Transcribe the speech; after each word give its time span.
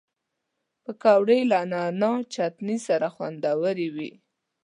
پکورې 0.83 1.39
له 1.51 1.59
نعناع 1.71 2.19
چټني 2.33 2.77
سره 2.87 3.07
خوندورې 3.15 3.87
وي 3.95 4.11